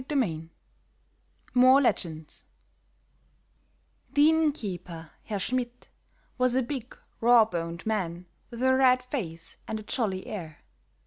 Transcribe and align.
CHAPTER 0.01 0.15
VI 0.15 0.49
MORE 1.53 1.79
LEGENDS 1.79 2.45
THE 4.11 4.29
inn 4.31 4.51
keeper, 4.51 5.11
Herr 5.25 5.37
Schmidt, 5.37 5.89
was 6.39 6.55
a 6.55 6.63
big, 6.63 6.97
raw 7.19 7.45
boned 7.45 7.85
man 7.85 8.25
with 8.49 8.63
a 8.63 8.73
red 8.73 9.03
face 9.03 9.57
and 9.67 9.79
a 9.79 9.83
jolly 9.83 10.25
air. 10.25 10.63